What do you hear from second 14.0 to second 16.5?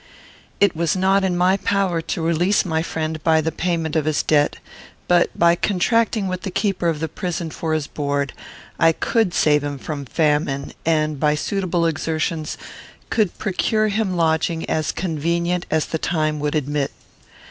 lodging as convenient as the time